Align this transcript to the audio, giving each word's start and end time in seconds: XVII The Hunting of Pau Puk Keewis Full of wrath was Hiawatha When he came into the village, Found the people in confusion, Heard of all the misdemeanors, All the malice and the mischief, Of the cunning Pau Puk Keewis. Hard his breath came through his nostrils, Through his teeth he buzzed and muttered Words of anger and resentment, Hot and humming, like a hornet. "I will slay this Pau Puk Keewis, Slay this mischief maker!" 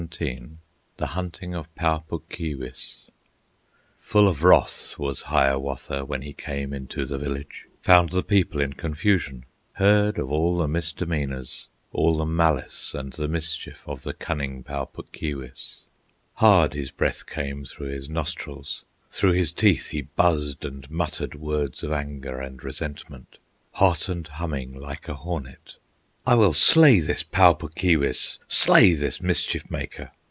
XVII 0.11 0.49
The 0.97 1.05
Hunting 1.13 1.53
of 1.53 1.73
Pau 1.75 1.99
Puk 1.99 2.27
Keewis 2.27 3.07
Full 3.99 4.27
of 4.27 4.41
wrath 4.43 4.97
was 4.97 5.21
Hiawatha 5.29 6.05
When 6.05 6.23
he 6.23 6.33
came 6.33 6.73
into 6.73 7.05
the 7.05 7.19
village, 7.19 7.67
Found 7.83 8.09
the 8.09 8.23
people 8.23 8.59
in 8.61 8.73
confusion, 8.73 9.45
Heard 9.73 10.17
of 10.17 10.31
all 10.31 10.57
the 10.57 10.67
misdemeanors, 10.67 11.67
All 11.91 12.17
the 12.17 12.25
malice 12.25 12.95
and 12.95 13.13
the 13.13 13.27
mischief, 13.27 13.83
Of 13.85 14.01
the 14.01 14.13
cunning 14.15 14.63
Pau 14.63 14.85
Puk 14.85 15.11
Keewis. 15.11 15.81
Hard 16.33 16.73
his 16.73 16.89
breath 16.89 17.27
came 17.27 17.63
through 17.63 17.89
his 17.89 18.09
nostrils, 18.09 18.83
Through 19.11 19.33
his 19.33 19.51
teeth 19.51 19.89
he 19.89 20.01
buzzed 20.01 20.65
and 20.65 20.89
muttered 20.89 21.35
Words 21.35 21.83
of 21.83 21.91
anger 21.91 22.39
and 22.41 22.63
resentment, 22.63 23.37
Hot 23.73 24.09
and 24.09 24.27
humming, 24.27 24.71
like 24.75 25.07
a 25.07 25.13
hornet. 25.13 25.77
"I 26.23 26.35
will 26.35 26.53
slay 26.53 26.99
this 26.99 27.23
Pau 27.23 27.53
Puk 27.53 27.73
Keewis, 27.73 28.37
Slay 28.47 28.93
this 28.93 29.23
mischief 29.23 29.71
maker!" 29.71 30.11